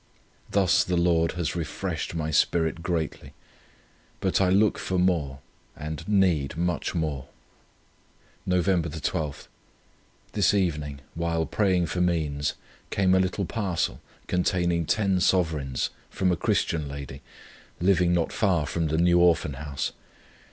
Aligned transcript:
"Thus 0.49 0.83
the 0.83 0.97
Lord 0.97 1.33
has 1.33 1.55
refreshed 1.55 2.15
my 2.15 2.31
spirit 2.31 2.81
greatly; 2.81 3.33
but 4.19 4.41
I 4.41 4.49
look 4.49 4.79
for 4.79 4.97
more, 4.97 5.41
and 5.77 6.07
need 6.07 6.57
much 6.57 6.95
more. 6.95 7.27
"Nov. 8.43 8.65
12. 8.99 9.47
This 10.31 10.55
evening, 10.55 11.01
while 11.13 11.45
praying 11.45 11.85
for 11.85 12.01
means, 12.01 12.55
came 12.89 13.13
a 13.13 13.19
little 13.19 13.45
parcel, 13.45 14.01
containing 14.25 14.87
ten 14.87 15.19
sovereigns, 15.19 15.91
from 16.09 16.31
a 16.31 16.35
Christian 16.35 16.87
lady, 16.89 17.21
living 17.79 18.11
not 18.11 18.33
far 18.33 18.65
from 18.65 18.87
the 18.87 18.97
New 18.97 19.19
Orphan 19.19 19.53
House. 19.53 19.91